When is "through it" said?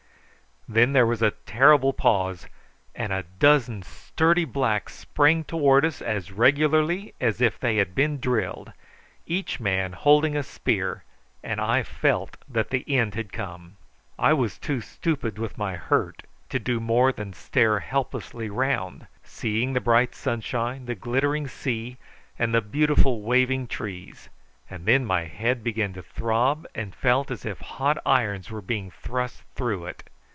29.57-30.03